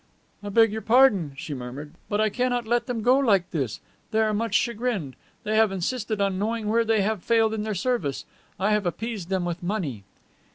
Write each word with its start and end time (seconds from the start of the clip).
"I 0.41 0.49
beg 0.49 0.71
your 0.71 0.81
pardon," 0.81 1.33
she 1.37 1.53
murmured, 1.53 1.93
"but 2.09 2.19
I 2.19 2.29
cannot 2.31 2.65
let 2.65 2.87
them 2.87 3.03
go 3.03 3.19
like 3.19 3.51
this. 3.51 3.81
They 4.09 4.19
are 4.21 4.33
much 4.33 4.55
chagrined. 4.55 5.15
They 5.43 5.55
have 5.57 5.71
insisted 5.71 6.19
on 6.19 6.39
knowing 6.39 6.69
where 6.69 6.83
they 6.83 7.03
have 7.03 7.21
failed 7.23 7.53
in 7.53 7.61
their 7.61 7.75
service. 7.75 8.25
I 8.59 8.71
have 8.71 8.87
appeased 8.87 9.29
them 9.29 9.45
with 9.45 9.61
money." 9.61 10.03